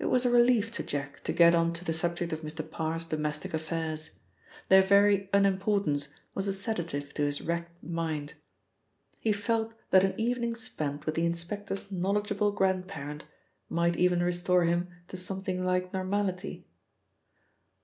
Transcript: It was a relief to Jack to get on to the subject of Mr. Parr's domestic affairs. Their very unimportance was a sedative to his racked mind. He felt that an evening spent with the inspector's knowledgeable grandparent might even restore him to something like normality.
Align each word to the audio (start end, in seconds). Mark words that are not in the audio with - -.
It 0.00 0.06
was 0.06 0.24
a 0.26 0.30
relief 0.30 0.72
to 0.72 0.82
Jack 0.82 1.22
to 1.22 1.32
get 1.32 1.54
on 1.54 1.72
to 1.74 1.84
the 1.84 1.92
subject 1.94 2.32
of 2.32 2.40
Mr. 2.40 2.68
Parr's 2.68 3.06
domestic 3.06 3.54
affairs. 3.54 4.18
Their 4.68 4.82
very 4.82 5.30
unimportance 5.32 6.12
was 6.34 6.48
a 6.48 6.52
sedative 6.52 7.14
to 7.14 7.22
his 7.22 7.40
racked 7.40 7.80
mind. 7.80 8.34
He 9.20 9.32
felt 9.32 9.74
that 9.90 10.02
an 10.02 10.18
evening 10.18 10.56
spent 10.56 11.06
with 11.06 11.14
the 11.14 11.24
inspector's 11.24 11.92
knowledgeable 11.92 12.50
grandparent 12.50 13.26
might 13.68 13.96
even 13.96 14.24
restore 14.24 14.64
him 14.64 14.88
to 15.06 15.16
something 15.16 15.64
like 15.64 15.92
normality. 15.92 16.66